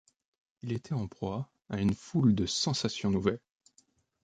[0.63, 3.39] Il était en proie à une foule de sensations nouvelles.